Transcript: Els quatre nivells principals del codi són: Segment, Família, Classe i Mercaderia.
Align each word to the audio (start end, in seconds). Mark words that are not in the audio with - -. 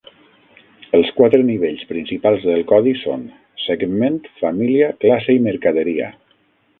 Els 0.99 1.09
quatre 1.17 1.39
nivells 1.49 1.83
principals 1.91 2.47
del 2.51 2.65
codi 2.71 2.93
són: 3.01 3.25
Segment, 3.65 4.17
Família, 4.39 4.89
Classe 5.05 5.37
i 5.41 5.45
Mercaderia. 5.51 6.09